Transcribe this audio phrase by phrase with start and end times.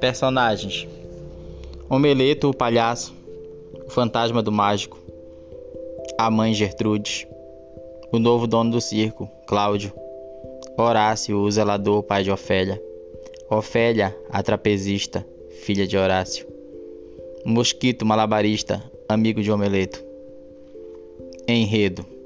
[0.00, 0.88] Personagens:
[1.88, 3.14] Omeleto, o palhaço,
[3.86, 4.98] o fantasma do mágico,
[6.18, 7.28] a mãe Gertrudes,
[8.10, 9.92] o novo dono do circo, Cláudio,
[10.76, 12.82] Horácio, o zelador, pai de Ofélia,
[13.48, 15.24] Ofélia, a trapezista,
[15.62, 16.57] filha de Horácio.
[17.44, 20.00] Mosquito, malabarista, amigo de Omeleto.
[21.46, 22.17] Enredo